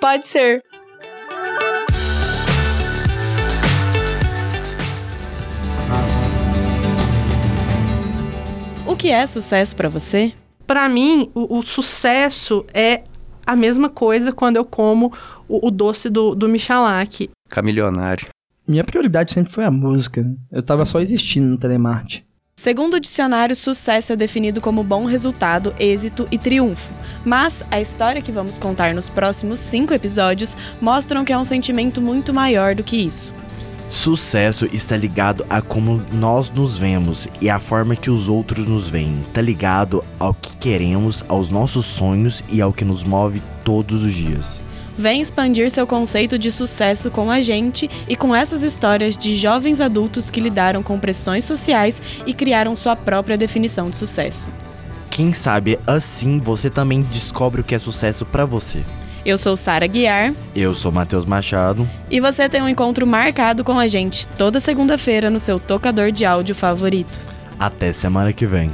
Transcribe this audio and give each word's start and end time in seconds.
Pode 0.00 0.26
ser. 0.26 0.64
O 8.86 8.96
que 8.96 9.10
é 9.10 9.26
sucesso 9.26 9.76
para 9.76 9.90
você? 9.90 10.32
Para 10.66 10.88
mim, 10.88 11.30
o, 11.34 11.58
o, 11.58 11.62
sucesso 11.62 12.64
é 12.72 13.02
a 13.46 13.54
mesma 13.54 13.90
coisa 13.90 14.32
quando 14.32 14.56
eu 14.56 14.64
como 14.64 15.12
o, 15.46 15.68
o 15.68 15.70
doce 15.70 16.08
do, 16.08 16.34
do 16.34 16.48
Michalak. 16.48 17.28
Camilionário. 17.50 18.28
Minha 18.66 18.84
prioridade 18.84 19.32
sempre 19.32 19.52
foi 19.52 19.64
a 19.64 19.70
música. 19.70 20.24
Eu 20.50 20.62
tava 20.62 20.86
só 20.86 21.00
existindo 21.00 21.46
no 21.46 21.58
Telemarte. 21.58 22.24
Segundo 22.60 22.96
o 22.96 23.00
dicionário, 23.00 23.56
sucesso 23.56 24.12
é 24.12 24.16
definido 24.16 24.60
como 24.60 24.84
bom 24.84 25.06
resultado, 25.06 25.74
êxito 25.78 26.28
e 26.30 26.36
triunfo. 26.36 26.92
Mas 27.24 27.64
a 27.70 27.80
história 27.80 28.20
que 28.20 28.30
vamos 28.30 28.58
contar 28.58 28.92
nos 28.92 29.08
próximos 29.08 29.58
cinco 29.58 29.94
episódios 29.94 30.54
mostram 30.78 31.24
que 31.24 31.32
é 31.32 31.38
um 31.38 31.42
sentimento 31.42 32.02
muito 32.02 32.34
maior 32.34 32.74
do 32.74 32.84
que 32.84 32.98
isso. 32.98 33.32
Sucesso 33.88 34.68
está 34.74 34.94
ligado 34.94 35.46
a 35.48 35.62
como 35.62 36.02
nós 36.12 36.50
nos 36.50 36.78
vemos 36.78 37.26
e 37.40 37.48
a 37.48 37.58
forma 37.58 37.96
que 37.96 38.10
os 38.10 38.28
outros 38.28 38.66
nos 38.66 38.90
veem. 38.90 39.20
Está 39.20 39.40
ligado 39.40 40.04
ao 40.18 40.34
que 40.34 40.54
queremos, 40.56 41.24
aos 41.28 41.48
nossos 41.48 41.86
sonhos 41.86 42.44
e 42.46 42.60
ao 42.60 42.74
que 42.74 42.84
nos 42.84 43.02
move 43.02 43.42
todos 43.64 44.02
os 44.02 44.12
dias. 44.12 44.60
Vem 45.00 45.22
expandir 45.22 45.70
seu 45.70 45.86
conceito 45.86 46.38
de 46.38 46.52
sucesso 46.52 47.10
com 47.10 47.30
a 47.30 47.40
gente 47.40 47.88
e 48.06 48.14
com 48.14 48.36
essas 48.36 48.62
histórias 48.62 49.16
de 49.16 49.34
jovens 49.34 49.80
adultos 49.80 50.28
que 50.28 50.40
lidaram 50.40 50.82
com 50.82 51.00
pressões 51.00 51.42
sociais 51.42 52.02
e 52.26 52.34
criaram 52.34 52.76
sua 52.76 52.94
própria 52.94 53.34
definição 53.34 53.88
de 53.88 53.96
sucesso. 53.96 54.50
Quem 55.08 55.32
sabe 55.32 55.78
assim 55.86 56.38
você 56.38 56.68
também 56.68 57.00
descobre 57.00 57.62
o 57.62 57.64
que 57.64 57.74
é 57.74 57.78
sucesso 57.78 58.26
para 58.26 58.44
você. 58.44 58.84
Eu 59.24 59.38
sou 59.38 59.56
Sara 59.56 59.86
Guiar. 59.86 60.34
Eu 60.54 60.74
sou 60.74 60.92
Matheus 60.92 61.24
Machado. 61.24 61.88
E 62.10 62.20
você 62.20 62.46
tem 62.46 62.60
um 62.60 62.68
encontro 62.68 63.06
marcado 63.06 63.64
com 63.64 63.78
a 63.78 63.86
gente 63.86 64.26
toda 64.26 64.60
segunda-feira 64.60 65.30
no 65.30 65.40
seu 65.40 65.58
tocador 65.58 66.12
de 66.12 66.26
áudio 66.26 66.54
favorito. 66.54 67.18
Até 67.58 67.90
semana 67.94 68.34
que 68.34 68.44
vem. 68.44 68.70